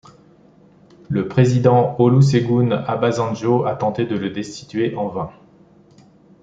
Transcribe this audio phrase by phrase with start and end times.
[1.09, 5.31] Le président Olusegun Obasanjo a tenté de le destituer en vain.